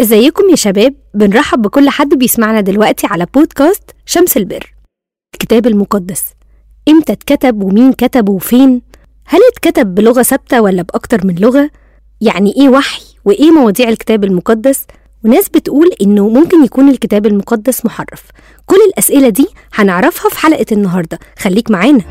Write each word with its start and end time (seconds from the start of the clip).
إزيكم 0.00 0.50
يا 0.50 0.56
شباب؟ 0.56 0.94
بنرحب 1.14 1.62
بكل 1.62 1.90
حد 1.90 2.14
بيسمعنا 2.14 2.60
دلوقتي 2.60 3.06
على 3.06 3.26
بودكاست 3.34 3.82
شمس 4.06 4.36
البر. 4.36 4.74
الكتاب 5.34 5.66
المقدس. 5.66 6.24
إمتى 6.88 7.12
اتكتب 7.12 7.62
ومين 7.62 7.92
كتبه 7.92 8.32
وفين؟ 8.32 8.82
هل 9.26 9.40
اتكتب 9.52 9.94
بلغة 9.94 10.22
ثابتة 10.22 10.60
ولا 10.60 10.82
بأكتر 10.82 11.26
من 11.26 11.34
لغة؟ 11.34 11.70
يعني 12.20 12.52
إيه 12.56 12.68
وحي 12.68 13.02
وإيه 13.24 13.50
مواضيع 13.50 13.88
الكتاب 13.88 14.24
المقدس؟ 14.24 14.86
وناس 15.24 15.48
بتقول 15.48 15.90
إنه 16.02 16.28
ممكن 16.28 16.64
يكون 16.64 16.88
الكتاب 16.88 17.26
المقدس 17.26 17.84
محرف. 17.84 18.22
كل 18.66 18.78
الأسئلة 18.88 19.28
دي 19.28 19.46
هنعرفها 19.74 20.30
في 20.30 20.38
حلقة 20.38 20.66
النهاردة. 20.72 21.18
خليك 21.38 21.70
معانا. 21.70 22.02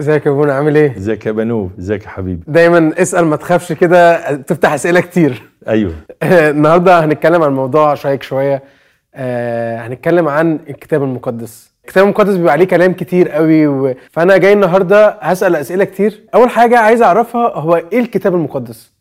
ازيك 0.00 0.26
يا 0.26 0.30
بونا 0.30 0.52
عامل 0.54 0.76
إيه؟ 0.76 0.96
ازيك 0.96 1.26
يا 1.26 1.32
بنوب 1.32 1.70
ازيك 1.78 2.04
يا 2.04 2.08
حبيبي؟ 2.08 2.42
دايما 2.46 2.92
اسأل 2.98 3.24
ما 3.26 3.36
تخافش 3.36 3.72
كده 3.72 4.34
تفتح 4.36 4.72
أسئلة 4.72 5.00
كتير. 5.00 5.42
أيوه. 5.68 5.92
النهارده 6.22 7.04
هنتكلم 7.04 7.42
عن 7.42 7.52
موضوع 7.52 7.94
شيق 7.94 8.22
شوية. 8.22 8.62
آه 9.14 9.78
هنتكلم 9.78 10.28
عن 10.28 10.58
الكتاب 10.70 11.02
المقدس. 11.02 11.72
الكتاب 11.84 12.04
المقدس 12.04 12.36
بيبقى 12.36 12.52
عليه 12.52 12.64
كلام 12.64 12.92
كتير 12.92 13.28
قوي 13.28 13.66
و... 13.66 13.94
فأنا 14.10 14.36
جاي 14.36 14.52
النهارده 14.52 15.18
هسأل 15.20 15.56
أسئلة 15.56 15.84
كتير. 15.84 16.24
أول 16.34 16.50
حاجة 16.50 16.78
عايز 16.78 17.02
أعرفها 17.02 17.52
هو 17.58 17.76
إيه 17.92 18.00
الكتاب 18.00 18.34
المقدس؟ 18.34 18.92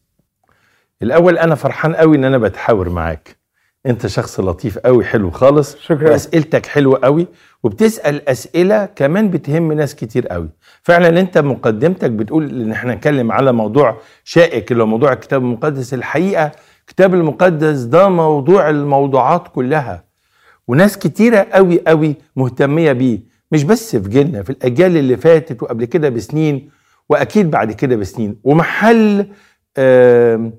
الأول 1.02 1.38
أنا 1.38 1.56
فرحان 1.56 1.96
قوي 1.96 2.18
إن 2.18 2.24
أنا 2.24 2.38
بتحاور 2.38 2.90
معاك. 2.90 3.39
انت 3.90 4.08
شخص 4.08 4.40
لطيف 4.40 4.78
قوي 4.78 5.06
حلو 5.06 5.32
خالص 5.32 5.78
شكرا. 5.78 6.10
وأسئلتك 6.10 6.66
حلوة 6.66 7.00
قوي 7.04 7.28
وبتسأل 7.64 8.30
أسئلة 8.30 8.86
كمان 8.86 9.30
بتهم 9.30 9.72
ناس 9.74 9.96
كتير 9.96 10.28
قوي. 10.28 10.50
فعلا 10.84 11.20
انت 11.20 11.38
مقدمتك 11.38 12.12
بتقول 12.12 12.62
إن 12.62 12.72
إحنا 12.72 12.96
نتكلم 12.96 13.32
على 13.32 13.52
موضوع 13.52 13.98
شائك 14.24 14.72
اللي 14.72 14.84
هو 14.84 14.88
موضوع 14.88 15.14
الكتاب 15.14 15.42
المقدس. 15.42 15.94
الحقيقة 15.94 16.52
الكتاب 16.82 17.14
المقدس 17.14 17.80
ده 17.80 18.10
موضوع 18.10 18.70
الموضوعات 18.70 19.48
كلها. 19.48 20.04
وناس 20.68 20.98
كتيرة 20.98 21.48
قوي 21.52 21.82
قوي 21.88 22.16
مهتمية 22.36 22.92
بيه 22.92 23.20
مش 23.52 23.64
بس 23.64 23.96
في 23.96 24.10
جيلنا 24.10 24.44
في 24.44 24.50
الأجيال 24.50 24.98
اللي 24.98 25.18
فاتت 25.18 25.64
وقبل 25.64 25.86
كده 25.86 26.10
بسنين 26.10 26.70
وأكيد 27.10 27.52
بعد 27.52 27.72
كده 27.72 27.96
بسنين. 27.96 28.36
ومحل 28.44 29.28
آم 29.78 30.54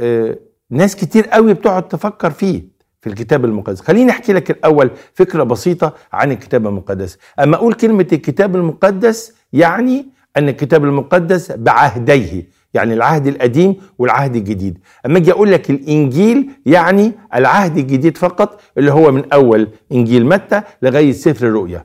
آم 0.00 0.36
ناس 0.70 0.96
كتير 0.96 1.26
قوي 1.26 1.54
بتقعد 1.54 1.88
تفكر 1.88 2.30
فيه. 2.30 2.71
في 3.02 3.08
الكتاب 3.08 3.44
المقدس. 3.44 3.80
خليني 3.80 4.10
أحكي 4.10 4.32
لك 4.32 4.50
الأول 4.50 4.90
فكرة 5.14 5.42
بسيطة 5.42 5.94
عن 6.12 6.32
الكتاب 6.32 6.66
المقدس. 6.66 7.18
أما 7.40 7.56
أقول 7.56 7.74
كلمة 7.74 8.06
الكتاب 8.12 8.56
المقدس 8.56 9.34
يعني 9.52 10.06
أن 10.36 10.48
الكتاب 10.48 10.84
المقدس 10.84 11.52
بعهديه 11.52 12.48
يعني 12.74 12.94
العهد 12.94 13.26
القديم 13.26 13.76
والعهد 13.98 14.36
الجديد. 14.36 14.78
أما 15.06 15.18
أجي 15.18 15.32
أقول 15.32 15.52
لك 15.52 15.70
الإنجيل 15.70 16.50
يعني 16.66 17.12
العهد 17.34 17.76
الجديد 17.76 18.16
فقط 18.16 18.60
اللي 18.78 18.92
هو 18.92 19.12
من 19.12 19.32
أول 19.32 19.68
إنجيل 19.92 20.26
متى 20.26 20.62
لغاية 20.82 21.12
سفر 21.12 21.46
الرؤيا. 21.46 21.84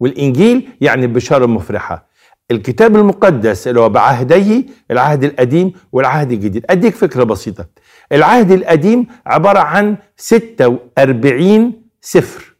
والإنجيل 0.00 0.68
يعني 0.80 1.06
البشاره 1.06 1.44
المفرحه 1.44 2.14
الكتاب 2.50 2.96
المقدس 2.96 3.68
اللي 3.68 3.80
هو 3.80 3.88
بعهديه 3.88 4.64
العهد 4.90 5.24
القديم 5.24 5.72
والعهد 5.92 6.32
الجديد. 6.32 6.64
أديك 6.70 6.94
فكرة 6.94 7.24
بسيطة. 7.24 7.66
العهد 8.12 8.50
القديم 8.50 9.06
عبارة 9.26 9.58
عن 9.58 9.96
46 10.16 11.72
سفر. 12.00 12.54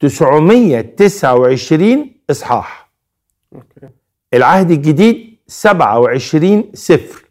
929 0.00 2.10
إصحاح. 2.30 2.90
العهد 4.34 4.70
الجديد 4.70 5.36
27 5.46 6.64
سفر. 6.74 7.24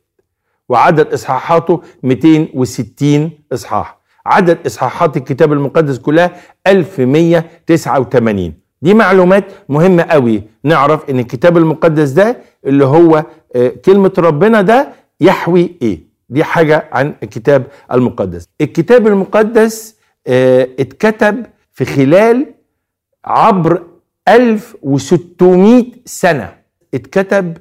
وعدد 0.70 1.14
إصحاحاته 1.14 1.82
260 2.04 3.32
إصحاح. 3.54 3.98
عدد 4.26 4.58
إصحاحات 4.66 5.18
الكتاب 5.18 5.54
المقدس 5.54 6.00
كلها 6.00 6.32
1189 6.68 8.54
دي 8.82 8.94
معلومات 8.94 9.46
مهمة 9.70 10.04
قوي. 10.04 10.44
نعرف 10.64 11.10
إن 11.10 11.20
الكتاب 11.20 11.58
المقدس 11.58 12.10
ده 12.10 12.38
اللي 12.66 12.86
هو 12.86 13.26
كلمة 13.86 14.14
ربنا 14.18 14.62
ده 14.62 14.94
يحوي 15.22 15.76
إيه. 15.82 16.13
دي 16.34 16.44
حاجة 16.44 16.90
عن 16.92 17.16
الكتاب 17.24 17.68
المقدس. 17.92 18.50
الكتاب 18.62 19.08
المقدس 19.08 19.96
اتكتب 20.28 21.46
في 21.72 21.86
خلال 21.86 22.54
عبر 23.26 23.84
1600 24.28 25.86
سنة. 26.06 26.56
اتكتب 26.94 27.58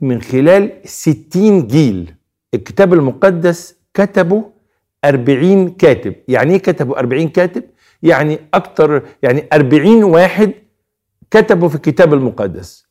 من 0.00 0.22
خلال 0.22 0.72
60 0.84 1.66
جيل. 1.66 2.14
الكتاب 2.54 2.94
المقدس 2.94 3.76
كتبه 3.94 4.50
40 5.04 5.70
كاتب. 5.70 6.14
يعني 6.28 6.52
إيه 6.52 6.58
كتبوا 6.58 6.98
40 6.98 7.28
كاتب؟ 7.28 7.64
يعني 8.02 8.38
أكتر 8.54 9.02
يعني 9.22 9.44
40 9.52 10.04
واحد 10.04 10.52
كتبوا 11.30 11.68
في 11.68 11.74
الكتاب 11.74 12.14
المقدس. 12.14 12.86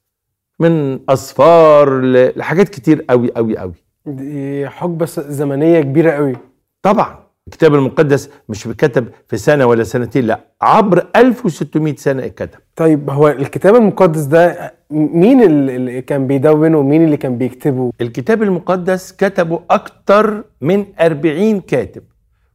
من 0.59 0.99
أصفار 1.09 2.01
لحاجات 2.35 2.69
كتير 2.69 3.05
قوي 3.09 3.31
قوي 3.31 3.57
قوي 3.57 3.73
دي 4.05 4.69
حقبة 4.69 5.05
زمنية 5.05 5.81
كبيرة 5.81 6.11
قوي 6.11 6.35
طبعا. 6.81 7.21
الكتاب 7.47 7.75
المقدس 7.75 8.29
مش 8.49 8.67
بيتكتب 8.67 9.07
في 9.27 9.37
سنة 9.37 9.65
ولا 9.65 9.83
سنتين 9.83 10.25
لا 10.25 10.39
عبر 10.61 11.07
1600 11.15 11.95
سنة 11.95 12.25
اتكتب. 12.25 12.59
طيب 12.75 13.09
هو 13.09 13.27
الكتاب 13.27 13.75
المقدس 13.75 14.21
ده 14.21 14.73
مين 14.91 15.43
اللي 15.43 16.01
كان 16.01 16.27
بيدونه 16.27 16.77
ومين 16.77 17.03
اللي 17.03 17.17
كان 17.17 17.37
بيكتبه؟ 17.37 17.91
الكتاب 18.01 18.43
المقدس 18.43 19.11
كتبه 19.11 19.59
أكتر 19.69 20.43
من 20.61 20.85
40 20.99 21.61
كاتب. 21.61 22.03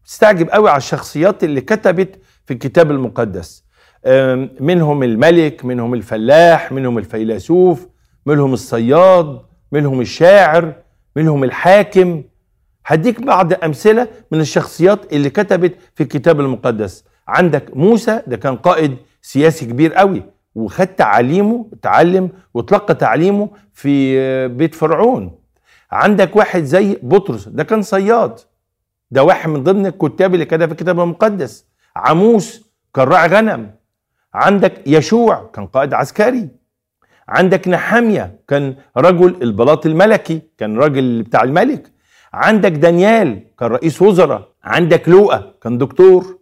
تستعجب 0.07 0.51
قوي 0.51 0.71
على 0.71 0.79
الشخصيات 0.79 1.45
اللي 1.45 1.61
كتبت 1.61 2.19
في 2.45 2.55
الكتاب 2.55 2.91
المقدس. 2.91 3.65
منهم 4.61 5.03
الملك 5.03 5.65
منهم 5.65 5.95
الفلاح 5.95 6.73
منهم 6.73 6.99
الفيلسوف 6.99 7.87
منهم 8.27 8.53
الصياد 8.53 9.41
منهم 9.73 10.01
الشاعر. 10.01 10.73
منهم 11.17 11.45
الحاكم. 11.45 12.23
هديك 12.87 13.21
بعض 13.21 13.65
أمثلة 13.65 14.09
من 14.31 14.41
الشخصيات 14.41 15.13
اللي 15.13 15.31
كتبت 15.31 15.75
في 15.95 16.03
الكتاب 16.03 16.41
المقدس. 16.41 17.05
عندك 17.29 17.77
موسى 17.77 18.23
ده 18.27 18.37
كان 18.37 18.57
قائد 18.57 18.97
سياسي 19.23 19.67
كبير 19.67 19.95
قوي 19.95 20.23
وخد 20.55 20.87
تعليمه 20.87 21.67
تعلم 21.83 22.31
وتلقى 22.55 22.95
تعليمه 22.95 23.51
في 23.73 24.49
بيت 24.49 24.75
فرعون. 24.75 25.39
عندك 25.93 26.37
واحد 26.37 26.65
زي 26.65 26.99
بطرس 27.03 27.49
ده 27.49 27.65
كان 27.65 27.83
صياد. 27.83 28.39
ده 29.11 29.23
واحد 29.23 29.49
من 29.49 29.63
ضمن 29.63 29.87
الكتاب 29.87 30.35
اللي 30.35 30.45
كتب 30.45 30.67
في 30.67 30.73
الكتاب 30.73 31.01
المقدس. 31.01 31.67
عموس 31.97 32.71
كان 32.95 33.09
راعي 33.09 33.29
غنم. 33.29 33.71
عندك 34.35 34.73
يشوع 34.87 35.51
كان 35.55 35.67
قائد 35.67 35.95
عسكري. 35.95 36.49
عندك 37.29 37.69
نحامية 37.69 38.41
كان 38.49 38.77
رجل 38.97 39.43
البلاط 39.43 39.87
الملكي 39.87 40.43
كان 40.59 40.79
راجل 40.79 41.23
بتاع 41.23 41.43
الملك. 41.43 41.93
عندك 42.33 42.73
دانيال 42.73 43.43
كان 43.59 43.71
رئيس 43.71 44.03
وزراء. 44.03 44.49
عندك 44.65 45.09
لوقا 45.09 45.55
كان 45.63 45.79
دكتور. 45.79 46.39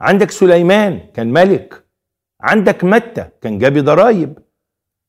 عندك 0.00 0.30
سليمان 0.30 1.00
كان 1.14 1.32
ملك. 1.32 1.84
عندك 2.40 2.84
متى 2.84 3.28
كان 3.42 3.58
جابي 3.58 3.80
ضرايب. 3.80 4.38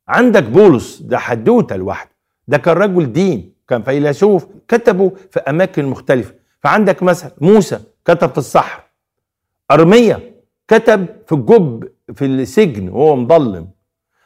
عندك 0.08 0.44
بولس 0.44 1.02
ده 1.02 1.18
حدوتة 1.18 1.76
لوحده. 1.76 2.12
ده 2.48 2.58
كان 2.58 2.78
رجل 2.78 3.14
دين 3.14 3.54
كان 3.68 3.82
فيلسوف 3.84 4.48
كتبوا 4.68 5.10
في 5.32 5.40
أماكن 5.40 5.86
مختلفة. 5.86 6.34
فعندك 6.60 7.04
مثلا 7.04 7.32
موسى 7.42 7.80
كتب 8.06 8.32
في 8.32 8.38
الصحراء. 8.38 8.86
أرمية 9.72 10.34
كتب 10.68 11.06
في 11.28 11.36
الجب 11.36 11.90
في 12.16 12.26
السجن 12.26 12.90
وهو 12.90 13.16
مظلم. 13.16 13.70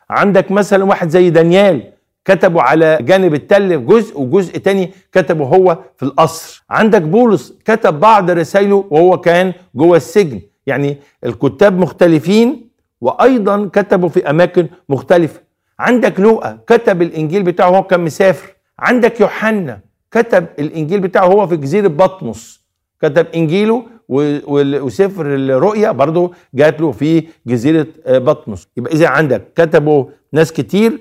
عندك 0.09 0.51
مثلا 0.51 0.83
واحد 0.83 1.09
زي 1.09 1.30
دانيال 1.30 1.94
كتبوا 2.25 2.62
على 2.62 2.98
جانب 3.01 3.33
التل 3.33 3.86
جزء 3.86 4.19
وجزء 4.19 4.57
تاني 4.57 4.92
كتبه 5.12 5.45
هو 5.45 5.77
في 5.98 6.04
القصر. 6.04 6.63
عندك 6.69 7.01
بولس 7.01 7.54
كتب 7.65 8.00
بعض 8.00 8.31
رسائله 8.31 8.86
وهو 8.89 9.18
كان 9.18 9.54
جوه 9.75 9.98
السجن. 9.98 10.42
يعني 10.68 10.98
الكتاب 11.25 11.80
مختلفين 11.80 12.69
وأيضا 13.01 13.69
كتبوا 13.74 14.09
في 14.09 14.30
أماكن 14.30 14.68
مختلفة. 14.89 15.42
عندك 15.80 16.19
لوقا 16.19 16.60
كتب 16.68 17.01
الإنجيل 17.01 17.44
بتاعه 17.44 17.69
وهو 17.69 17.83
كان 17.83 18.00
مسافر. 18.00 18.56
عندك 18.80 19.21
يوحنا 19.21 19.80
كتب 20.12 20.45
الإنجيل 20.60 21.00
بتاعه 21.00 21.25
هو 21.25 21.48
في 21.48 21.57
جزيرة 21.57 21.88
بطمس. 21.88 22.65
كتب 23.01 23.27
إنجيله 23.36 23.83
وسفر 24.09 25.25
الرؤيا 25.36 25.92
برضه 25.92 26.31
جات 26.54 26.81
له 26.81 26.92
في 26.92 27.27
جزيرة 27.48 27.88
بطمس 28.07 28.68
يبقى 28.77 28.94
إذا 28.94 29.07
عندك 29.07 29.44
كتبوا 29.56 30.06
ناس 30.33 30.51
كتير 30.54 31.00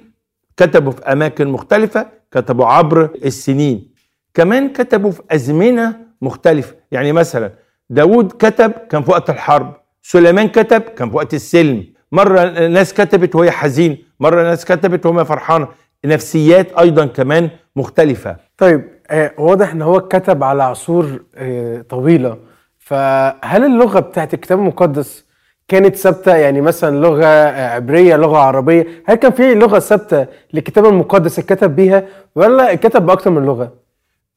كتبوا 0.56 0.92
في 0.92 1.02
أماكن 1.02 1.48
مختلفة 1.48 2.06
كتبوا 2.32 2.66
عبر 2.66 3.10
السنين. 3.24 3.88
كمان 4.34 4.68
كتبوا 4.68 5.10
في 5.10 5.22
أزمنة 5.30 5.96
مختلفة. 6.22 6.74
يعني 6.92 7.12
مثلا 7.12 7.52
داود 7.90 8.32
كتب 8.32 8.70
كان 8.70 9.02
في 9.02 9.10
وقت 9.10 9.30
الحرب 9.30 9.76
سليمان 10.02 10.48
كتب 10.48 10.80
كان 10.80 11.10
في 11.10 11.16
وقت 11.16 11.34
السلم. 11.34 11.84
مرة 12.12 12.68
ناس 12.68 12.94
كتبت 12.94 13.34
وهي 13.36 13.50
حزين 13.50 13.98
مرة 14.20 14.42
ناس 14.42 14.64
كتبت 14.64 15.06
وهي 15.06 15.24
فرحانة. 15.24 15.68
نفسيات 16.04 16.72
أيضا 16.72 17.06
كمان 17.06 17.50
مختلفة. 17.76 18.36
طيب 18.58 18.84
آه 19.10 19.32
واضح 19.38 19.72
إن 19.72 19.82
هو 19.82 20.00
كتب 20.00 20.44
على 20.44 20.62
عصور 20.62 21.20
آه 21.34 21.80
طويلة. 21.80 22.38
فهل 22.86 23.64
اللغة 23.64 24.00
بتاعت 24.00 24.34
الكتاب 24.34 24.58
المقدس 24.58 25.24
كانت 25.68 25.96
ثابتة؟ 25.96 26.36
يعني 26.36 26.60
مثلا 26.60 26.96
لغة 27.00 27.26
عبرية 27.74 28.16
لغة 28.16 28.38
عربية 28.38 28.86
هل 29.06 29.14
كان 29.14 29.32
في 29.32 29.54
لغة 29.54 29.78
ثابتة 29.78 30.26
للكتاب 30.52 30.86
المقدس 30.86 31.38
اتكتب 31.38 31.76
بيها 31.76 32.06
ولا 32.34 32.72
اتكتب 32.72 33.06
باكتر 33.06 33.30
من 33.30 33.44
لغة؟ 33.46 33.72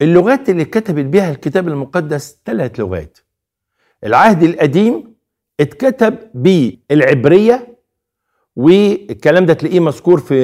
اللغات 0.02 0.48
اللي 0.48 0.64
كتبت 0.64 1.04
بها 1.04 1.30
الكتاب 1.30 1.68
المقدس 1.68 2.38
ثلاث 2.46 2.80
لغات. 2.80 3.18
العهد 4.04 4.42
القديم 4.42 5.14
اتكتب 5.60 6.16
بالعبرية 6.34 7.76
والكلام 8.56 9.46
ده 9.46 9.54
تلاقيه 9.54 9.80
مذكور 9.80 10.20
في 10.20 10.34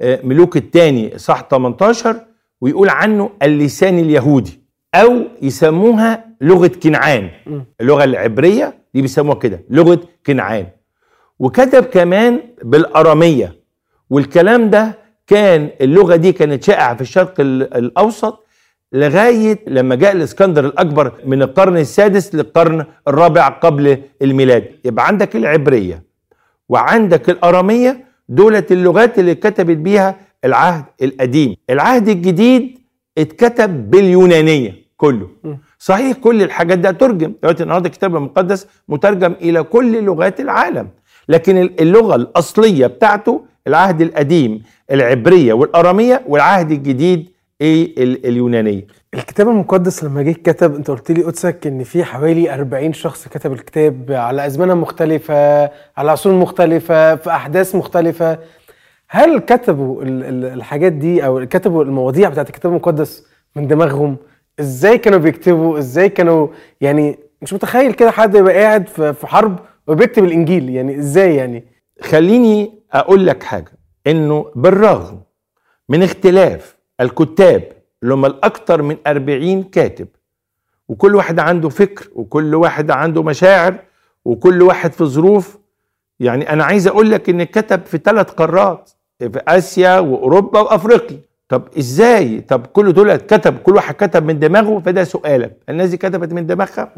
آه، 0.00 0.20
ملوك 0.24 0.56
الثاني 0.56 1.18
صح 1.18 1.48
18 1.50 2.16
ويقول 2.60 2.88
عنه 2.88 3.30
اللسان 3.42 3.98
اليهودي 3.98 4.60
أو 4.94 5.22
يسموها 5.42 6.31
لغة 6.42 6.70
كنعان. 6.82 7.30
اللغة 7.80 8.04
العبرية 8.04 8.74
دي 8.94 9.02
بيسموها 9.02 9.38
كده 9.38 9.64
لغة 9.70 10.00
كنعان. 10.26 10.66
وكتب 11.38 11.84
كمان 11.84 12.40
بالأرامية. 12.64 13.52
والكلام 14.10 14.70
ده 14.70 14.98
كان 15.26 15.70
اللغة 15.80 16.16
دي 16.16 16.32
كانت 16.32 16.62
شائعة 16.64 16.94
في 16.94 17.00
الشرق 17.00 17.40
ال- 17.40 17.74
الأوسط 17.74 18.46
لغاية 18.92 19.58
لما 19.66 19.94
جاء 19.94 20.12
الإسكندر 20.12 20.64
الأكبر 20.66 21.12
من 21.26 21.42
القرن 21.42 21.76
السادس 21.76 22.34
للقرن 22.34 22.84
الرابع 23.08 23.48
قبل 23.48 23.98
الميلاد. 24.22 24.64
يبقى 24.84 25.06
عندك 25.06 25.36
العبرية 25.36 26.02
وعندك 26.68 27.30
الأرامية 27.30 28.04
دولت 28.28 28.72
اللغات 28.72 29.18
اللي 29.18 29.34
كتبت 29.34 29.76
بيها 29.76 30.16
العهد 30.44 30.84
القديم. 31.02 31.56
العهد 31.70 32.08
الجديد 32.08 32.78
اتكتب 33.18 33.90
باليونانية 33.90 34.74
كله. 34.96 35.28
صحيح 35.84 36.16
كل 36.16 36.42
الحاجات 36.42 36.78
ده 36.78 36.90
ترجم 36.90 37.32
دلوقتي 37.42 37.62
النهارده 37.62 37.86
الكتاب 37.86 38.16
المقدس 38.16 38.66
مترجم 38.88 39.32
إلى 39.32 39.62
كل 39.62 40.04
لغات 40.04 40.40
العالم. 40.40 40.88
لكن 41.28 41.56
اللغة 41.80 42.14
الأصلية 42.14 42.86
بتاعته 42.86 43.44
العهد 43.66 44.00
القديم 44.00 44.62
العبرية 44.90 45.52
والأرامية 45.52 46.22
والعهد 46.28 46.70
الجديد 46.70 47.28
إيه؟ 47.60 48.02
ال- 48.04 48.26
اليونانية. 48.26 48.86
الكتاب 49.14 49.48
المقدس 49.48 50.04
لما 50.04 50.22
جه 50.22 50.32
كتب 50.32 50.74
انت 50.74 50.90
قلت 50.90 51.10
لي 51.10 51.22
قدسك 51.22 51.66
إن 51.66 51.84
في 51.84 52.04
حوالي 52.04 52.54
40 52.54 52.92
شخص 52.92 53.28
كتب 53.28 53.52
الكتاب 53.52 54.06
على 54.12 54.46
أزمنة 54.46 54.74
مختلفة 54.74 55.64
على 55.96 56.10
عصور 56.10 56.32
مختلفة 56.32 57.16
في 57.16 57.30
أحداث 57.30 57.74
مختلفة. 57.74 58.38
هل 59.08 59.38
كتبوا 59.38 60.02
ال- 60.02 60.24
ال- 60.24 60.44
الحاجات 60.52 60.92
دي 60.92 61.26
أو 61.26 61.46
كتبوا 61.46 61.84
المواضيع 61.84 62.28
بتاعت 62.28 62.48
الكتاب 62.48 62.72
المقدس 62.72 63.26
من 63.56 63.66
دماغهم؟ 63.66 64.16
إزاي 64.60 64.98
كانوا 64.98 65.18
بيكتبوا؟ 65.18 65.78
إزاي 65.78 66.08
كانوا 66.08 66.48
يعني 66.80 67.18
مش 67.42 67.52
متخيل 67.52 67.92
كده 67.92 68.10
حد 68.10 68.34
يبقى 68.34 68.54
قاعد 68.54 68.88
في 68.88 69.26
حرب 69.26 69.58
وبيكتب 69.86 70.24
الإنجيل 70.24 70.70
يعني 70.70 70.98
إزاي 70.98 71.34
يعني؟ 71.36 71.64
خليني 72.02 72.72
أقول 72.92 73.26
لك 73.26 73.42
حاجة 73.42 73.72
إنه 74.06 74.46
بالرغم 74.54 75.20
من 75.88 76.02
اختلاف 76.02 76.76
الكتاب 77.00 77.62
اللي 78.02 78.14
هم 78.14 78.26
الأكثر 78.26 78.82
من 78.82 78.96
40 79.06 79.62
كاتب 79.62 80.08
وكل 80.88 81.14
واحد 81.14 81.38
عنده 81.38 81.68
فكر 81.68 82.08
وكل 82.14 82.54
واحد 82.54 82.90
عنده 82.90 83.22
مشاعر 83.22 83.74
وكل 84.24 84.62
واحد 84.62 84.92
في 84.92 85.04
ظروف 85.04 85.58
يعني 86.20 86.52
أنا 86.52 86.64
عايز 86.64 86.86
أقول 86.86 87.10
لك 87.10 87.28
إن 87.28 87.42
كتب 87.44 87.84
في 87.86 87.98
ثلاث 88.04 88.30
قارات 88.30 88.90
في 89.18 89.40
آسيا 89.48 89.98
وأوروبا 89.98 90.60
وأفريقيا. 90.60 91.20
طب 91.52 91.68
إزاي؟ 91.78 92.40
طب 92.40 92.66
كل 92.66 92.92
دول 92.92 93.16
كتب 93.16 93.56
كل 93.58 93.74
واحد 93.74 93.94
كتب 93.94 94.24
من 94.26 94.38
دماغه 94.38 94.78
فده 94.80 95.04
سؤالك. 95.04 95.56
الناس 95.68 95.90
دي 95.90 95.96
كتبت 95.96 96.32
من 96.32 96.46
دماغها 96.46 96.92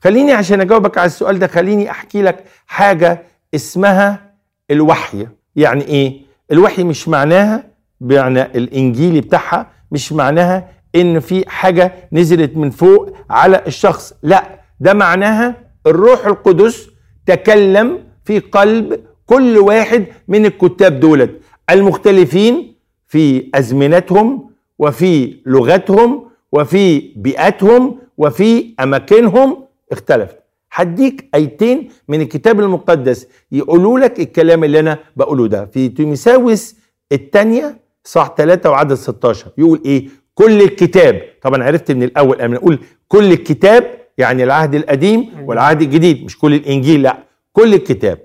خليني 0.00 0.32
عشان 0.32 0.60
أجاوبك 0.60 0.98
على 0.98 1.06
السؤال 1.06 1.38
ده 1.38 1.46
خليني 1.46 1.90
أحكي 1.90 2.22
لك 2.22 2.44
حاجة 2.66 3.22
اسمها 3.54 4.32
الوحي. 4.70 5.26
يعني 5.56 5.84
إيه؟ 5.84 6.20
الوحي 6.52 6.84
مش 6.84 7.08
معناها 7.08 7.64
بمعنى 8.00 8.42
الانجيلي 8.42 9.20
بتاعها 9.20 9.66
مش 9.90 10.12
معناها 10.12 10.68
إن 10.94 11.20
في 11.20 11.44
حاجة 11.50 11.92
نزلت 12.12 12.56
من 12.56 12.70
فوق 12.70 13.12
على 13.30 13.62
الشخص. 13.66 14.12
لا 14.22 14.60
ده 14.80 14.94
معناها 14.94 15.54
الروح 15.86 16.26
القدس 16.26 16.88
تكلم 17.26 17.98
في 18.24 18.38
قلب 18.38 19.00
كل 19.26 19.58
واحد 19.58 20.04
من 20.28 20.46
الكتاب 20.46 21.00
دولت. 21.00 21.30
المختلفين 21.70 22.75
في 23.06 23.50
أزمنتهم 23.54 24.50
وفي 24.78 25.36
لغتهم 25.46 26.24
وفي 26.52 27.12
بيئاتهم 27.16 27.98
وفي 28.18 28.74
أماكنهم 28.80 29.64
اختلفت. 29.92 30.36
هديك 30.72 31.28
أيتين 31.34 31.88
من 32.08 32.20
الكتاب 32.20 32.60
المقدس 32.60 33.26
يقولوا 33.52 33.98
لك 33.98 34.20
الكلام 34.20 34.64
اللي 34.64 34.80
أنا 34.80 34.98
بقوله 35.16 35.46
ده. 35.46 35.66
في 35.66 35.88
تيمساوس 35.88 36.76
الثانية 37.12 37.78
صح 38.04 38.34
3 38.36 38.70
وعدد 38.70 38.94
16 38.94 39.46
يقول 39.58 39.80
إيه؟ 39.84 40.08
كل 40.34 40.62
الكتاب. 40.62 41.22
طبعا 41.42 41.64
عرفت 41.64 41.92
من 41.92 42.02
الأول 42.02 42.40
أنا 42.40 42.54
نقول 42.54 42.78
كل 43.08 43.32
الكتاب 43.32 43.84
يعني 44.18 44.44
العهد 44.44 44.74
القديم 44.74 45.28
والعهد 45.44 45.82
الجديد 45.82 46.24
مش 46.24 46.38
كل 46.38 46.54
الإنجيل 46.54 47.02
لأ 47.02 47.18
كل 47.52 47.74
الكتاب. 47.74 48.18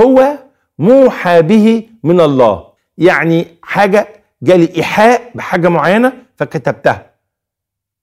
هو 0.00 0.38
موحى 0.78 1.42
به 1.42 1.82
من 2.02 2.20
الله. 2.20 2.64
يعني 2.98 3.46
حاجة 3.62 4.08
جالي 4.44 4.68
إيحاء 4.76 5.30
بحاجة 5.34 5.68
معينة 5.68 6.12
فكتبتها. 6.36 7.10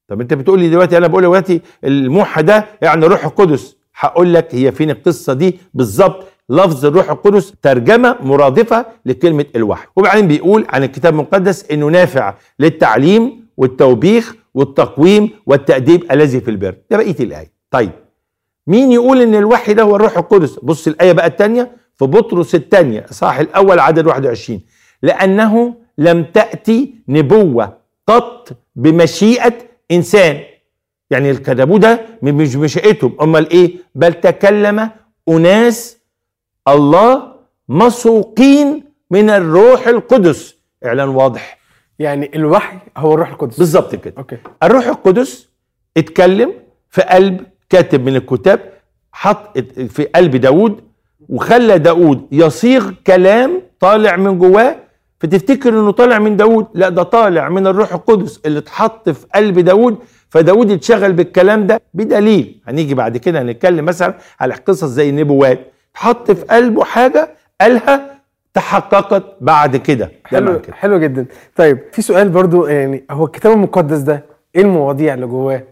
طب 0.07 0.21
أنت 0.21 0.33
بتقول 0.33 0.59
لي 0.59 0.69
دلوقتي 0.69 0.97
أنا 0.97 1.07
بقول 1.07 1.21
دلوقتي 1.21 1.61
الموحى 1.83 2.41
ده 2.43 2.65
يعني 2.81 3.05
الروح 3.05 3.25
القدس. 3.25 3.75
هقول 3.99 4.33
لك 4.33 4.55
هي 4.55 4.71
فين 4.71 4.89
القصة 4.89 5.33
دي 5.33 5.59
بالظبط. 5.73 6.27
لفظ 6.49 6.85
الروح 6.85 7.09
القدس 7.11 7.53
ترجمة 7.61 8.15
مرادفة 8.21 8.85
لكلمة 9.05 9.45
الوحي. 9.55 9.87
وبعدين 9.95 10.27
بيقول 10.27 10.65
عن 10.69 10.83
الكتاب 10.83 11.13
المقدس 11.13 11.65
إنه 11.71 11.87
نافع 11.87 12.33
للتعليم 12.59 13.45
والتوبيخ 13.57 14.35
والتقويم 14.53 15.29
والتأديب 15.45 16.11
الذي 16.11 16.41
في 16.41 16.51
البر. 16.51 16.75
ده 16.91 16.97
بقية 16.97 17.15
الآية. 17.19 17.51
طيب 17.71 17.91
مين 18.67 18.91
يقول 18.91 19.21
إن 19.21 19.35
الوحي 19.35 19.73
ده 19.73 19.83
هو 19.83 19.95
الروح 19.95 20.17
القدس؟ 20.17 20.59
بص 20.63 20.87
الآية 20.87 21.11
بقى 21.11 21.27
الثانية 21.27 21.71
في 21.95 22.05
بطرس 22.05 22.55
الثانية 22.55 23.05
صح 23.11 23.37
الأول 23.39 23.79
عدد 23.79 24.05
21 24.07 24.61
لأنه 25.03 25.75
لم 26.01 26.23
تأتي 26.23 26.93
نبوة 27.07 27.77
قط 28.07 28.49
بمشيئة 28.75 29.53
إنسان. 29.91 30.39
يعني 31.09 31.31
الكتابوه 31.31 31.79
ده 31.79 32.01
مش 32.23 32.55
مشيئتهم 32.55 33.15
أمال 33.21 33.49
إيه؟ 33.49 33.73
بل 33.95 34.13
تكلم 34.13 34.89
أناس 35.29 35.97
الله 36.67 37.33
مسوقين 37.69 38.83
من 39.11 39.29
الروح 39.29 39.87
القدس. 39.87 40.55
إعلان 40.85 41.09
واضح. 41.09 41.57
يعني 41.99 42.31
الوحي 42.35 42.77
هو 42.97 43.13
الروح 43.13 43.29
القدس. 43.29 43.57
بالظبط 43.57 43.95
كده. 43.95 44.13
أوكي. 44.17 44.37
الروح 44.63 44.87
القدس 44.87 45.49
اتكلم 45.97 46.53
في 46.89 47.01
قلب 47.01 47.43
كاتب 47.69 48.05
من 48.05 48.15
الكتاب 48.15 48.59
حط 49.11 49.57
في 49.67 50.03
قلب 50.15 50.35
داود 50.35 50.81
وخلى 51.29 51.79
داود 51.79 52.27
يصيغ 52.31 52.91
كلام 53.07 53.61
طالع 53.79 54.15
من 54.15 54.39
جواه 54.39 54.75
فتفتكر 55.21 55.69
إنه 55.69 55.91
طالع 55.91 56.19
من 56.19 56.37
داود 56.37 56.67
لا 56.73 56.89
ده 56.89 57.03
طالع 57.03 57.49
من 57.49 57.67
الروح 57.67 57.93
القدس 57.93 58.39
اللي 58.45 58.59
اتحط 58.59 59.09
في 59.09 59.25
قلب 59.35 59.59
داود 59.59 59.97
فداود 60.29 60.71
اتشغل 60.71 61.13
بالكلام 61.13 61.67
ده 61.67 61.81
بدليل. 61.93 62.61
هنيجي 62.67 62.93
بعد 62.95 63.17
كده 63.17 63.41
هنتكلم 63.41 63.85
مثلا 63.85 64.17
على 64.39 64.53
قصص 64.53 64.83
زي 64.85 65.09
النبوات 65.09 65.59
اتحط 65.91 66.31
في 66.31 66.45
قلبه 66.45 66.83
حاجة 66.83 67.35
قالها 67.61 68.21
تحققت 68.53 69.23
بعد 69.41 69.77
كده. 69.77 70.05
ده 70.05 70.11
حلو 70.39 70.61
كده. 70.61 70.73
حلو 70.73 70.97
جدا. 70.99 71.25
طيب 71.55 71.79
في 71.91 72.01
سؤال 72.01 72.29
برضو 72.29 72.65
يعني 72.65 73.05
هو 73.11 73.25
الكتاب 73.25 73.51
المقدس 73.51 73.97
ده 73.99 74.25
إيه 74.55 74.61
المواضيع 74.61 75.13
اللي 75.13 75.25
جواه؟ 75.27 75.63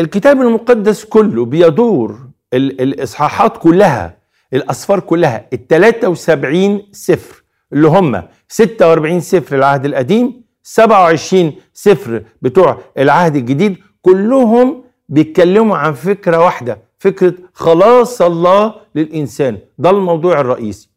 الكتاب 0.00 0.40
المقدس 0.40 1.04
كله 1.04 1.44
بيدور 1.44 2.18
ال- 2.54 2.80
الإصحاحات 2.80 3.56
كلها 3.56 4.16
الأسفار 4.52 5.00
كلها 5.00 5.46
ال 5.52 5.66
73 5.68 6.82
سفر. 6.92 7.41
اللي 7.72 7.88
هم 7.88 8.22
46 8.48 9.20
سفر 9.20 9.56
العهد 9.56 9.84
القديم 9.84 10.42
27 10.62 11.52
سفر 11.74 12.22
بتوع 12.42 12.78
العهد 12.98 13.36
الجديد 13.36 13.76
كلهم 14.02 14.84
بيتكلموا 15.08 15.76
عن 15.76 15.92
فكرة 15.92 16.44
واحدة 16.44 16.78
فكرة 16.98 17.34
خلاص 17.54 18.22
الله 18.22 18.74
للإنسان. 18.94 19.58
ده 19.78 19.90
الموضوع 19.90 20.40
الرئيسي. 20.40 20.90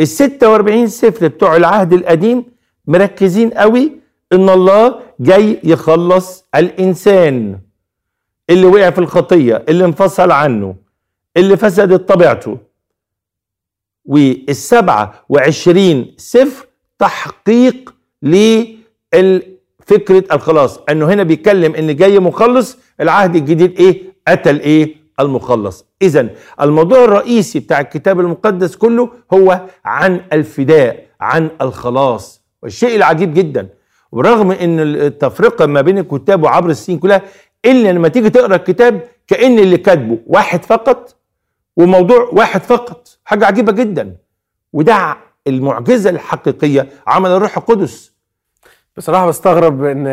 ال 0.00 0.08
46 0.08 0.86
سفر 0.86 1.28
بتوع 1.28 1.56
العهد 1.56 1.92
القديم 1.92 2.44
مركزين 2.86 3.50
قوي 3.50 3.92
إن 4.32 4.48
الله 4.48 5.00
جاي 5.20 5.60
يخلص 5.64 6.44
الإنسان. 6.54 7.58
اللي 8.50 8.66
وقع 8.66 8.90
في 8.90 8.98
الخطية 8.98 9.64
اللي 9.68 9.84
انفصل 9.84 10.30
عنه 10.30 10.74
اللي 11.36 11.56
فسدت 11.56 12.08
طبيعته. 12.08 12.58
والسبعة 14.04 15.24
وعشرين 15.28 16.14
سفر 16.16 16.66
تحقيق 16.98 17.94
لفكرة 18.22 20.24
الخلاص. 20.32 20.80
إنه 20.90 21.06
هنا 21.06 21.22
بيتكلم 21.22 21.74
إن 21.74 21.96
جاي 21.96 22.18
مخلص 22.18 22.78
العهد 23.00 23.36
الجديد 23.36 23.80
إيه؟ 23.80 24.02
قتل 24.28 24.60
إيه؟ 24.60 25.04
المخلص. 25.20 25.84
إذا 26.02 26.28
الموضوع 26.60 27.04
الرئيسي 27.04 27.58
بتاع 27.58 27.80
الكتاب 27.80 28.20
المقدس 28.20 28.76
كله 28.76 29.10
هو 29.32 29.60
عن 29.84 30.20
الفداء 30.32 31.06
عن 31.20 31.50
الخلاص 31.60 32.42
والشيء 32.62 32.96
العجيب 32.96 33.34
جدا. 33.34 33.68
ورغم 34.12 34.50
إن 34.50 34.80
التفرقة 34.80 35.66
ما 35.66 35.80
بين 35.80 35.98
الكتاب 35.98 36.42
وعبر 36.42 36.70
السنين 36.70 36.98
كلها 36.98 37.22
إلا 37.64 37.92
لما 37.92 38.08
تيجي 38.08 38.30
تقرأ 38.30 38.56
الكتاب 38.56 39.00
كأن 39.26 39.58
اللي 39.58 39.76
كاتبه 39.76 40.18
واحد 40.26 40.64
فقط 40.64 41.16
وموضوع 41.76 42.28
واحد 42.32 42.62
فقط 42.62 43.08
حاجة 43.24 43.46
عجيبة 43.46 43.72
جدا. 43.72 44.16
وده 44.72 45.16
المعجزة 45.46 46.10
الحقيقية 46.10 46.88
عمل 47.06 47.30
الروح 47.30 47.56
القدس. 47.56 48.14
بصراحة 48.96 49.26
بستغرب 49.26 49.84
إن 49.84 50.06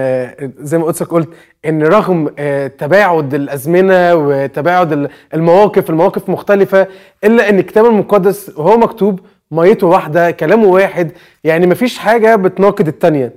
زي 0.59 0.77
ما 0.77 0.85
قدسك 0.85 1.07
قلت 1.07 1.29
إن 1.65 1.83
رغم 1.83 2.33
آه، 2.39 2.67
تباعد 2.67 3.33
الأزمنة 3.33 4.15
وتباعد 4.15 4.91
ال- 4.91 5.09
المواقف 5.33 5.89
المواقف 5.89 6.29
مختلفة 6.29 6.87
إلا 7.23 7.49
إن 7.49 7.59
الكتاب 7.59 7.85
المقدس 7.85 8.51
وهو 8.57 8.77
مكتوب 8.77 9.19
ميته 9.51 9.87
واحدة 9.87 10.31
كلامه 10.31 10.67
واحد 10.67 11.11
يعني 11.43 11.67
مفيش 11.67 11.97
حاجة 11.97 12.35
بتناقض 12.35 12.87
التانية. 12.87 13.33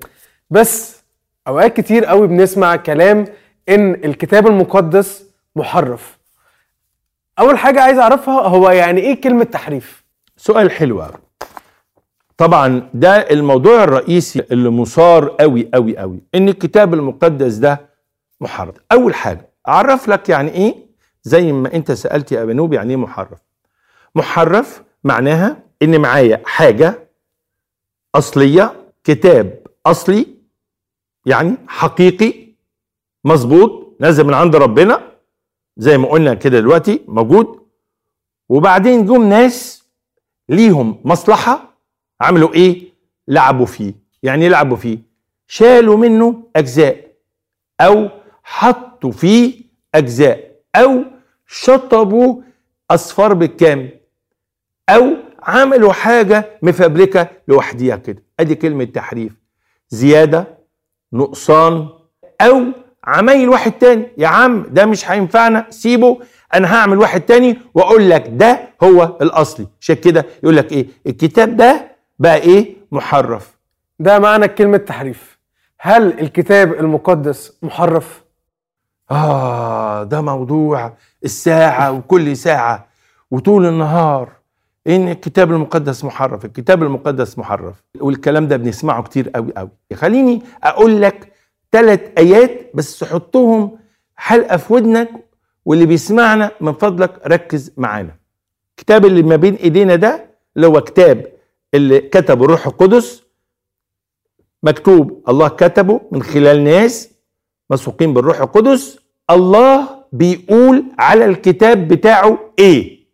بس 0.50 1.02
أوقات 1.48 1.76
كتير 1.76 2.04
قوي 2.04 2.26
بنسمع 2.26 2.76
كلام 2.76 3.24
إن 3.68 3.94
الكتاب 3.94 4.46
المقدس 4.46 5.24
محرف. 5.56 6.18
أول 7.38 7.58
حاجة 7.58 7.80
عايز 7.82 7.98
أعرفها 7.98 8.40
هو 8.48 8.70
يعني 8.70 9.00
إيه 9.00 9.20
كلمة 9.20 9.44
تحريف؟ 9.44 10.04
سؤال 10.36 10.70
حلو 10.70 11.04
طبعا 12.36 12.88
ده 12.94 13.16
الموضوع 13.16 13.84
الرئيسي 13.84 14.42
اللي 14.52 14.70
مثار 14.70 15.28
قوي 15.28 15.68
قوي 15.74 15.98
قوي 15.98 16.20
إن 16.34 16.48
الكتاب 16.48 16.94
المقدس 16.94 17.54
ده 17.54 17.88
محرف. 18.40 18.74
أول 18.92 19.14
حاجة 19.14 19.48
أعرف 19.68 20.08
لك 20.08 20.28
يعني 20.28 20.50
إيه؟ 20.50 20.74
زي 21.22 21.52
ما 21.52 21.74
أنت 21.74 21.92
سألت 21.92 22.32
يا 22.32 22.44
بنوب 22.44 22.72
يعني 22.72 22.90
إيه 22.90 22.96
محرف؟ 22.96 23.38
محرف 24.14 24.82
معناها 25.04 25.56
إن 25.82 26.00
معايا 26.00 26.42
حاجة 26.46 27.08
أصلية 28.14 28.72
كتاب 29.04 29.58
أصلي 29.86 30.26
يعني 31.26 31.54
حقيقي 31.68 32.34
مظبوط 33.24 33.96
نازل 34.00 34.24
من 34.24 34.34
عند 34.34 34.56
ربنا 34.56 35.00
زي 35.76 35.98
ما 35.98 36.08
قلنا 36.08 36.34
كده 36.34 36.60
دلوقتي 36.60 37.00
موجود. 37.08 37.60
وبعدين 38.48 39.06
جم 39.06 39.28
ناس 39.28 39.84
ليهم 40.48 41.00
مصلحة 41.04 41.74
عملوا 42.20 42.54
إيه؟ 42.54 42.82
لعبوا 43.28 43.66
فيه. 43.66 43.94
يعني 44.22 44.42
إيه 44.44 44.48
لعبوا 44.50 44.76
فيه؟ 44.76 44.98
شالوا 45.46 45.96
منه 45.96 46.42
أجزاء 46.56 47.04
أو 47.80 48.08
حطوا 48.42 49.12
فيه 49.12 49.64
أجزاء 49.94 50.54
أو 50.76 51.04
شطبوا 51.46 52.42
أصفار 52.90 53.34
بالكامل 53.34 53.90
أو 54.88 55.16
عملوا 55.42 55.92
حاجة 55.92 56.58
مفبركة 56.62 57.28
لوحديها 57.48 57.96
كده. 57.96 58.22
أدي 58.40 58.54
كلمة 58.54 58.84
تحريف. 58.84 59.32
زيادة 59.88 60.58
نقصان 61.12 61.88
أو 62.40 62.62
عمايل 63.04 63.48
واحد 63.48 63.72
تاني. 63.72 64.06
يا 64.18 64.28
عم 64.28 64.66
ده 64.70 64.86
مش 64.86 65.10
هينفعنا 65.10 65.66
سيبه 65.70 66.18
أنا 66.54 66.74
هعمل 66.74 66.98
واحد 66.98 67.20
تاني 67.20 67.58
وأقول 67.74 68.10
لك 68.10 68.24
ده 68.28 68.68
هو 68.82 69.16
الأصلي. 69.22 69.66
عشان 69.80 69.96
كده 69.96 70.26
يقول 70.42 70.56
لك 70.56 70.72
إيه؟ 70.72 70.86
الكتاب 71.06 71.56
ده 71.56 71.96
بقى 72.18 72.36
إيه؟ 72.36 72.76
محرف. 72.92 73.54
ده 73.98 74.18
معنى 74.18 74.48
كلمة 74.48 74.76
تحريف. 74.76 75.38
هل 75.80 76.20
الكتاب 76.20 76.72
المقدس 76.72 77.52
محرف؟ 77.62 78.22
آه 79.10 80.02
ده 80.02 80.20
موضوع 80.20 80.92
الساعة 81.24 81.92
وكل 81.92 82.36
ساعة 82.36 82.86
وطول 83.30 83.66
النهار. 83.66 84.28
إن 84.86 85.08
الكتاب 85.08 85.50
المقدس 85.52 86.04
محرف. 86.04 86.44
الكتاب 86.44 86.82
المقدس 86.82 87.38
محرف. 87.38 87.74
والكلام 88.00 88.48
ده 88.48 88.56
بنسمعه 88.56 89.02
كتير 89.02 89.28
قوي 89.28 89.52
قوي 89.56 89.70
خليني 89.94 90.42
أقول 90.64 91.02
لك 91.02 91.32
ثلاث 91.74 92.00
آيات 92.18 92.70
بس 92.74 93.04
حطهم 93.04 93.78
حلقة 94.16 94.56
في 94.56 94.72
ودنك 94.72 95.10
واللي 95.64 95.86
بيسمعنا 95.86 96.50
من 96.60 96.72
فضلك 96.72 97.26
ركز 97.26 97.72
معانا. 97.76 98.16
الكتاب 98.70 99.06
اللي 99.06 99.22
ما 99.22 99.36
بين 99.36 99.54
إيدينا 99.54 99.94
ده 99.96 100.30
اللي 100.56 100.66
هو 100.66 100.80
كتاب 100.80 101.32
اللي 101.74 102.00
كتبه 102.00 102.44
الروح 102.44 102.66
القدس 102.66 103.22
مكتوب 104.62 105.22
الله 105.28 105.48
كتبه 105.48 106.00
من 106.12 106.22
خلال 106.22 106.64
ناس 106.64 107.10
مسوقين 107.70 108.14
بالروح 108.14 108.40
القدس. 108.40 108.98
الله 109.30 110.04
بيقول 110.12 110.84
على 110.98 111.24
الكتاب 111.24 111.88
بتاعه 111.88 112.38
إيه؟ 112.58 113.04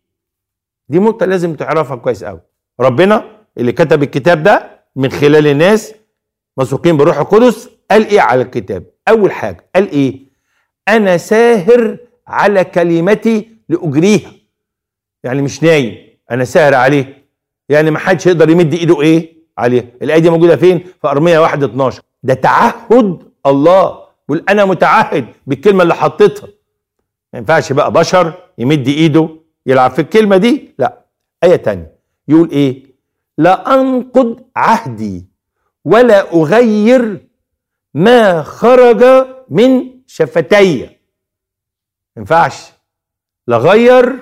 دي 0.88 0.98
نقطة 0.98 1.26
لازم 1.26 1.54
تعرفها 1.54 1.96
كويس 1.96 2.24
قوي 2.24 2.40
ربنا 2.80 3.24
اللي 3.58 3.72
كتب 3.72 4.02
الكتاب 4.02 4.42
ده 4.42 4.80
من 4.96 5.10
خلال 5.10 5.46
الناس 5.46 5.94
مسوقين 6.56 6.96
بالروح 6.96 7.18
القدس 7.18 7.70
قال 7.90 8.06
إيه 8.06 8.20
على 8.20 8.42
الكتاب؟ 8.42 8.84
أول 9.08 9.32
حاجة 9.32 9.64
قال 9.74 9.90
إيه؟ 9.90 10.18
أنا 10.88 11.16
ساهر 11.16 11.96
على 12.26 12.64
كلمتي 12.64 13.48
لأجريها. 13.68 14.32
يعني 15.24 15.42
مش 15.42 15.62
نايم 15.62 15.96
أنا 16.30 16.44
ساهر 16.44 16.74
عليه. 16.74 17.24
يعني 17.68 17.90
ما 17.90 17.98
حدش 17.98 18.26
يقدر 18.26 18.50
يمد 18.50 18.74
إيده 18.74 19.02
إيه؟ 19.02 19.32
عليه 19.58 19.94
الآية 20.02 20.18
دي 20.18 20.30
موجودة 20.30 20.56
فين؟ 20.56 20.78
في 20.78 21.08
أرمية 21.08 21.38
1 21.38 21.62
12 21.62 22.02
ده 22.22 22.34
تعهد 22.34 23.22
الله. 23.46 23.98
بيقول 24.28 24.44
أنا 24.48 24.64
متعهد 24.64 25.26
بالكلمة 25.46 25.82
اللي 25.82 25.94
حطيتها. 25.94 26.48
ما 27.32 27.38
ينفعش 27.38 27.72
بقى 27.72 27.92
بشر 27.92 28.32
يمد 28.58 28.88
إيده 28.88 29.28
يلعب 29.66 29.90
في 29.90 29.98
الكلمة 30.00 30.36
دي. 30.36 30.74
لا. 30.78 31.04
آية 31.44 31.56
تانية. 31.56 31.92
يقول 32.28 32.50
إيه؟ 32.50 32.82
لا 33.38 33.80
انقض 33.80 34.40
عهدي 34.56 35.26
ولا 35.84 36.32
أغير 36.34 37.20
ما 37.94 38.42
خرج 38.42 39.04
من 39.50 39.90
شفتي. 40.06 40.80
ما 40.82 40.88
ينفعش. 42.16 42.72
لا 43.46 43.56
غير 43.56 44.18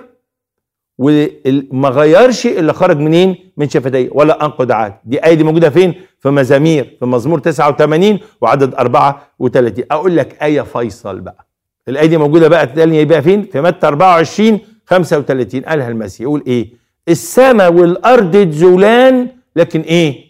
وما 0.98 1.88
غيرش 1.88 2.46
اللي 2.46 2.72
خرج 2.72 2.96
منين؟ 2.98 3.52
من 3.56 3.68
شفتي. 3.68 4.08
ولا 4.12 4.44
انقض 4.44 4.72
عهد 4.72 4.94
دي 5.04 5.24
إيه 5.24 5.34
دي 5.34 5.44
موجودة 5.44 5.70
فين؟ 5.70 5.94
في 6.20 6.28
مزامير. 6.30 6.96
في 6.98 7.04
مزمور 7.06 7.38
89 7.38 8.18
وعدد 8.40 8.74
34 8.74 9.84
أقول 9.90 10.16
لك 10.16 10.42
آية 10.42 10.62
فيصل 10.62 11.20
بقى. 11.20 11.46
الايه 11.88 12.06
دي 12.06 12.16
موجودة 12.16 12.48
بقى. 12.48 12.66
تاني 12.66 13.04
بقى 13.04 13.22
فين؟ 13.22 13.42
في 13.42 13.60
متى 13.60 13.86
24 13.86 14.60
35 14.86 15.60
قالها 15.60 15.88
المسيح. 15.88 16.20
يقول 16.20 16.44
إيه؟ 16.46 16.72
السماء 17.08 17.72
والأرض 17.72 18.36
تزولان 18.50 19.28
لكن 19.56 19.80
إيه؟ 19.80 20.24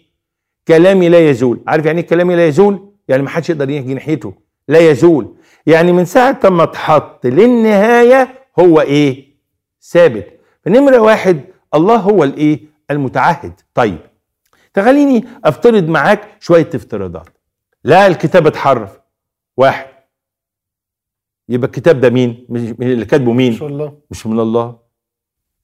كلامي 0.67 1.09
لا 1.09 1.29
يزول. 1.29 1.59
عارف 1.67 1.85
يعني 1.85 2.01
إيه 2.01 2.07
كلامي 2.07 2.35
لا 2.35 2.47
يزول؟ 2.47 2.88
يعني 3.09 3.23
ما 3.23 3.29
حدش 3.29 3.49
يقدر 3.49 3.69
يجي 3.69 3.93
ناحيته 3.93 4.33
لا 4.67 4.79
يزول. 4.79 5.35
يعني 5.65 5.91
من 5.91 6.05
ساعة 6.05 6.39
ما 6.43 6.63
اتحط 6.63 7.25
للنهاية 7.25 8.27
هو 8.59 8.81
إيه؟ 8.81 9.35
ثابت. 9.81 10.39
فنمرة 10.65 10.97
واحد 10.99 11.41
الله 11.75 11.95
هو 11.95 12.23
الإيه؟ 12.23 12.59
المتعهد. 12.91 13.53
طيب 13.73 13.97
تخليني 14.73 15.25
أفترض 15.45 15.83
معاك 15.89 16.27
شوية 16.39 16.69
افتراضات. 16.75 17.29
لا 17.83 18.07
الكتاب 18.07 18.47
اتحرف. 18.47 18.99
واحد. 19.57 19.87
يبقى 21.49 21.67
الكتاب 21.67 21.99
ده 21.99 22.09
مين؟ 22.09 22.45
مش 22.49 22.61
اللي 22.61 23.05
كاتبه 23.05 23.33
مين؟ 23.33 23.53
شاء 23.53 23.67
الله. 23.67 23.97
مش 24.11 24.27
من 24.27 24.39
الله. 24.39 24.79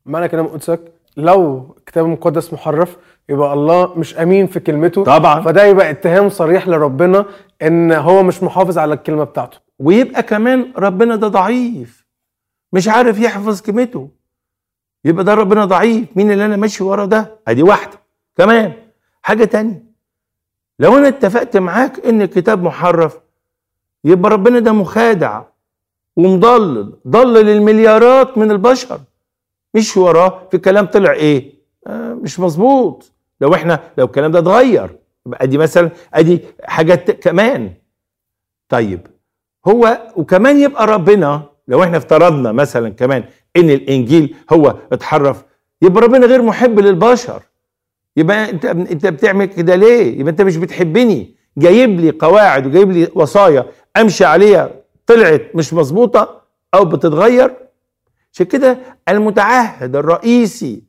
معنى 0.06 0.28
كلام 0.28 0.48
قدسك 0.48 0.95
لو 1.18 1.76
الكتاب 1.78 2.06
المقدس 2.06 2.54
محرف 2.54 2.98
يبقى 3.30 3.54
الله 3.54 3.94
مش 4.00 4.18
أمين 4.18 4.48
في 4.48 4.60
كلمته. 4.60 5.04
طبعا. 5.04 5.42
فده 5.42 5.64
يبقى 5.64 5.90
اتهام 5.90 6.30
صريح 6.30 6.68
لربنا 6.68 7.26
إن 7.62 7.92
هو 7.92 8.24
مش 8.24 8.44
محافظ 8.44 8.78
على 8.78 8.94
الكلمة 8.94 9.24
بتاعته. 9.24 9.58
ويبقى 9.80 10.24
كمان 10.24 10.74
ربنا 10.78 11.16
ده 11.16 11.28
ضعيف. 11.28 12.06
مش 12.74 12.88
عارف 12.88 13.20
يحفظ 13.20 13.62
كلمته. 13.62 14.10
يبقى 15.06 15.24
ده 15.24 15.34
ربنا 15.34 15.66
ضعيف. 15.66 16.06
مين 16.16 16.32
اللي 16.32 16.46
أنا 16.46 16.56
ماشي 16.56 16.84
ورا 16.84 17.06
ده؟ 17.06 17.40
أدي 17.48 17.64
واحدة. 17.64 18.00
كمان 18.38 18.74
حاجة 19.22 19.46
تانية. 19.46 19.84
لو 20.80 20.98
أنا 20.98 21.08
اتفقت 21.08 21.58
معاك 21.58 22.06
إن 22.06 22.22
الكتاب 22.22 22.64
محرف 22.64 23.20
يبقى 24.04 24.32
ربنا 24.32 24.60
ده 24.60 24.72
مخادع 24.72 25.44
ومضلل. 26.16 26.94
ضلل 27.08 27.50
المليارات 27.50 28.38
من 28.38 28.52
البشر. 28.52 29.00
مش 29.76 29.98
وراه 29.98 30.42
في 30.52 30.58
كلام 30.58 30.86
طلع 30.86 31.12
إيه؟ 31.12 31.54
آه 31.88 32.14
مش 32.14 32.40
مظبوط. 32.40 33.12
لو 33.42 33.54
إحنا 33.54 33.80
لو 33.98 34.06
الكلام 34.06 34.32
ده 34.32 34.40
اتغير 34.40 34.96
أدي 35.34 35.58
مثلا 35.58 35.90
أدي 36.14 36.40
حاجات 36.64 37.12
كمان. 37.12 37.74
طيب 38.70 39.08
هو 39.68 39.98
وكمان 40.16 40.60
يبقى 40.60 40.88
ربنا 40.88 41.44
لو 41.68 41.84
إحنا 41.84 41.98
افترضنا 41.98 42.52
مثلا 42.52 42.90
كمان 42.90 43.24
إن 43.58 43.70
الإنجيل 43.70 44.36
هو 44.54 44.76
اتحرف 44.92 45.44
يبقى 45.82 46.04
ربنا 46.04 46.26
غير 46.28 46.42
محب 46.42 46.80
للبشر. 46.80 47.42
يبقى 48.18 48.50
أنت 48.50 48.66
أنت 48.66 49.08
بتعمل 49.08 49.46
كده 49.46 49.76
ليه؟ 49.76 50.20
يبقى 50.20 50.32
أنت 50.32 50.42
مش 50.42 50.58
بتحبني. 50.58 51.36
جايب 51.58 52.00
لي 52.00 52.12
قواعد 52.12 52.66
وجايب 52.68 52.92
لي 52.92 53.08
وصايا 53.16 53.66
أمشي 53.98 54.26
عليها 54.26 54.72
طلعت 55.06 55.42
مش 55.56 55.74
مظبوطة 55.74 56.42
أو 56.74 56.86
بتتغير 56.86 57.56
عشان 58.36 58.46
كده 58.46 58.78
المتعهد 59.10 59.96
الرئيسي 59.96 60.84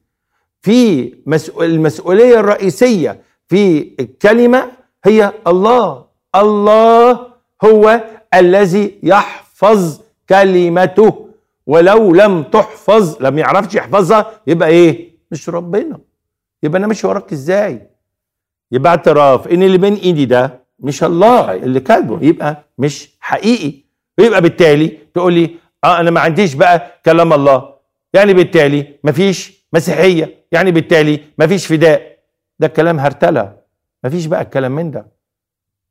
في 0.62 1.12
مسؤول 1.26 1.64
المسؤولية 1.66 2.40
الرئيسية 2.40 3.20
في 3.48 3.92
الكلمة 4.00 4.70
هي 5.04 5.32
الله. 5.46 6.04
الله 6.34 7.26
هو 7.64 8.04
الذي 8.34 8.98
يحفظ 9.02 10.00
كلمته. 10.28 11.28
ولو 11.66 12.14
لم 12.14 12.42
تحفظ 12.42 13.22
لم 13.22 13.38
يعرفش 13.38 13.74
يحفظها 13.74 14.40
يبقى 14.46 14.68
إيه؟ 14.68 15.10
مش 15.30 15.48
ربنا. 15.48 15.98
يبقى 16.62 16.78
أنا 16.78 16.86
ماشي 16.86 17.06
وراك 17.06 17.32
إزاي؟ 17.32 17.90
يبقى 18.72 18.90
اعتراف 18.90 19.48
إن 19.48 19.62
اللي 19.62 19.78
بين 19.78 19.94
إيدي 19.94 20.24
ده 20.24 20.60
مش 20.80 21.04
الله 21.04 21.54
اللي 21.54 21.80
كاتبه. 21.80 22.18
يبقى 22.22 22.64
مش 22.78 23.10
حقيقي. 23.20 23.72
ويبقى 24.18 24.40
بالتالي 24.42 24.98
تقول 25.14 25.32
لي 25.32 25.50
آه 25.84 26.00
أنا 26.00 26.10
ما 26.10 26.20
عنديش 26.20 26.54
بقى 26.54 27.00
كلام 27.04 27.32
الله. 27.32 27.74
يعني 28.14 28.34
بالتالي 28.34 28.86
مفيش 29.04 29.64
مسيحية. 29.72 30.34
يعني 30.52 30.70
بالتالي 30.70 31.20
مفيش 31.38 31.66
فداء. 31.66 32.16
ده 32.58 32.68
كلام 32.68 33.00
هرتلة. 33.00 33.52
مفيش 34.04 34.26
بقى 34.26 34.42
الكلام 34.42 34.72
من 34.72 34.90
ده. 34.90 35.06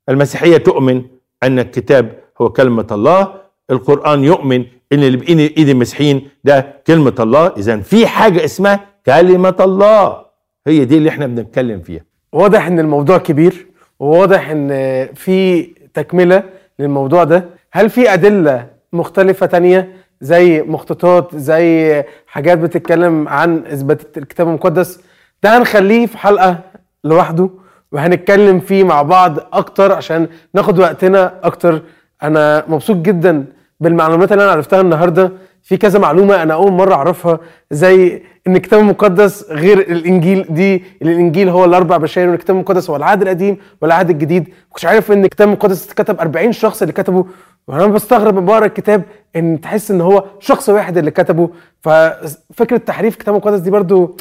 المسيحية 0.10 0.58
تؤمن 0.58 1.01
أن 1.44 1.60
الكتاب 1.60 2.20
هو 2.42 2.50
كلمة 2.50 2.88
الله. 2.92 3.34
القرآن 3.72 4.24
يؤمن 4.24 4.65
إن 4.94 5.04
اللي 5.04 5.18
بايد 5.18 5.39
إيد 5.39 5.70
المسيحيين 5.70 6.30
ده 6.44 6.74
كلمة 6.88 7.15
الله. 7.20 7.54
إذا 7.58 7.77
في 7.80 8.08
حاجة 8.08 8.46
اسمها 8.46 8.80
كلمة 9.06 9.56
الله. 9.60 10.25
هي 10.68 10.86
دي 10.86 10.98
اللي 10.98 11.10
إحنا 11.10 11.27
بنتكلم 11.27 11.82
فيها. 11.82 12.01
واضح 12.34 12.68
إن 12.68 12.80
الموضوع 12.80 13.18
كبير 13.18 13.68
وواضح 14.00 14.50
إن 14.50 14.70
في 15.13 15.63
تكملة 15.94 16.44
للموضوع 16.80 17.24
ده. 17.24 17.50
هل 17.72 17.89
في 17.89 18.13
أدلة 18.13 18.75
مختلفة 18.96 19.46
تانية 19.46 19.90
زي 20.22 20.62
مخطوطات 20.62 21.36
زي 21.36 22.04
حاجات 22.28 22.58
بتتكلم 22.58 23.28
عن 23.28 23.64
إثبات 23.74 24.18
الكتاب 24.18 24.48
المقدس. 24.48 25.00
ده 25.44 25.58
هنخليه 25.58 26.06
في 26.06 26.18
حلقة 26.18 26.60
لوحده 27.04 27.50
وهنتكلم 27.92 28.60
فيه 28.60 28.84
مع 28.84 29.02
بعض 29.02 29.38
أكتر 29.54 29.92
عشان 29.92 30.28
ناخد 30.54 30.80
وقتنا 30.80 31.34
أكتر. 31.44 31.82
أنا 32.24 32.64
مبسوط 32.68 32.96
جدا 32.98 33.46
بالمعلومات 33.80 34.32
اللي 34.32 34.44
أنا 34.44 34.52
عرفتها 34.52 34.82
النهارده. 34.82 35.32
في 35.64 35.78
كذا 35.78 36.00
معلومة 36.00 36.44
أنا 36.44 36.54
أول 36.54 36.72
مرة 36.72 36.94
أعرفها 36.96 37.40
زي 37.72 38.22
إن 38.48 38.56
الكتاب 38.56 38.80
المقدس 38.80 39.46
غير 39.52 39.80
الإنجيل 39.80 40.46
دي 40.50 40.84
الإنجيل 41.02 41.50
هو 41.50 41.66
الأربع 41.66 41.98
بشائر 41.98 42.30
والكتاب 42.30 42.56
المقدس 42.56 42.90
هو 42.90 42.96
العهد 42.96 43.22
القديم 43.22 43.58
والعهد 43.82 44.10
الجديد. 44.10 44.48
كنتش 44.70 44.86
عارف 44.86 45.12
إن 45.12 45.24
الكتاب 45.25 45.48
المقدس 45.48 45.86
اتكتب 45.88 46.20
40 46.20 46.52
شخص 46.52 46.82
اللي 46.82 46.94
كتبه. 46.94 47.25
وأنا 47.67 47.88
بستغرب 47.88 48.34
لما 48.38 48.45
بقرأ 48.45 48.65
الكتاب 48.65 49.03
ان 49.36 49.62
تحس 49.62 49.91
ان 49.91 50.01
هو 50.01 50.25
شخص 50.39 50.69
واحد 50.69 50.98
اللي 50.98 51.12
كتبه 51.12 51.50
ففكرة 51.81 52.77
تحريف 52.77 53.13
الكتاب 53.13 53.36
المقدس 53.36 53.60
دي 53.60 53.69
برضو 53.72 54.17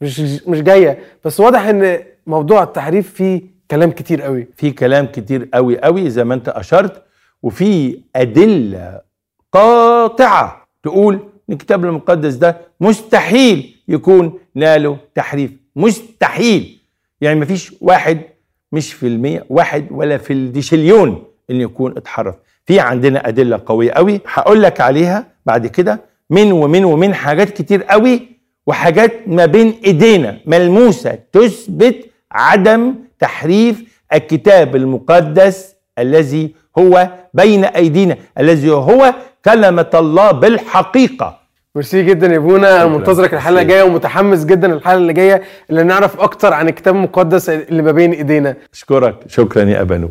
مش 0.00 0.20
مش 0.48 0.62
جاية. 0.62 0.98
بس 1.24 1.40
واضح 1.40 1.66
ان 1.66 1.98
موضوع 2.26 2.62
التحريف 2.62 3.12
فيه 3.14 3.42
كلام 3.70 3.90
كتير 3.90 4.22
قوي. 4.22 4.46
في 4.56 4.70
كلام 4.70 5.06
كتير 5.06 5.48
قوي 5.54 5.80
قوي 5.80 6.10
زي 6.10 6.24
ما 6.24 6.34
انت 6.34 6.48
أشرت 6.48 7.02
وفي 7.42 8.00
أدلة 8.16 9.00
قاطعة 9.52 10.66
تقول 10.82 11.14
إن 11.14 11.52
الكتاب 11.54 11.84
المقدس 11.84 12.34
ده 12.34 12.56
مستحيل 12.80 13.76
يكون 13.88 14.38
ناله 14.54 14.96
تحريف. 15.14 15.50
مستحيل! 15.76 16.78
يعني 17.20 17.40
مفيش 17.40 17.74
واحد 17.80 18.20
مش 18.72 18.92
في 18.92 19.06
المية 19.06 19.44
واحد 19.50 19.86
ولا 19.90 20.18
في 20.18 20.32
الديشليون 20.32 21.24
إن 21.50 21.60
يكون 21.60 21.94
اتحرف. 21.96 22.34
في 22.66 22.80
عندنا 22.80 23.28
أدلة 23.28 23.60
قوية 23.66 23.92
قوي 23.92 24.20
هقول 24.32 24.62
لك 24.62 24.80
عليها 24.80 25.26
بعد 25.46 25.66
كده 25.66 26.00
من 26.30 26.52
ومن 26.52 26.84
ومن 26.84 27.14
حاجات 27.14 27.50
كتير 27.50 27.82
قوي 27.82 28.28
وحاجات 28.66 29.12
ما 29.26 29.46
بين 29.46 29.74
إيدينا 29.84 30.36
ملموسة 30.46 31.18
تثبت 31.32 31.96
عدم 32.32 32.94
تحريف 33.18 33.82
الكتاب 34.12 34.76
المقدس 34.76 35.74
الذي 35.98 36.54
هو 36.78 37.08
بين 37.34 37.64
أيدينا 37.64 38.16
الذي 38.38 38.70
هو 38.70 39.14
كلمة 39.44 39.90
الله 39.94 40.30
بالحقيقة. 40.30 41.38
ميرسي 41.74 42.02
جدا 42.02 42.26
يا 42.26 42.38
بونا 42.38 42.82
أنا 42.82 42.86
منتظرك 42.86 43.34
الحلقة. 43.34 43.62
الجاية 43.62 43.82
ومتحمس 43.82 44.44
جدا 44.44 44.72
الحلقة 44.72 44.96
اللي 44.96 45.12
جاية 45.12 45.42
اللي 45.70 45.82
نعرف 45.82 46.20
أكتر 46.20 46.52
عن 46.52 46.68
الكتاب 46.68 46.94
المقدس 46.94 47.48
اللي 47.48 47.82
ما 47.82 47.92
بين 47.92 48.12
إيدينا. 48.12 48.56
أشكرك. 48.72 49.16
شكرا 49.28 49.62
يا 49.64 49.80
أبانو. 49.80 50.10